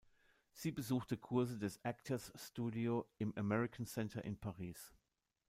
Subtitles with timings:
[0.53, 4.95] Sie besuchte Kurse des Actors Studio im American Center in Paris.